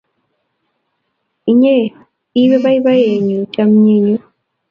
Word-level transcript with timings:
Inye 1.51 1.75
ii 2.41 2.57
boiboiyenyu 2.63 3.39
chamyenyu 3.53 4.17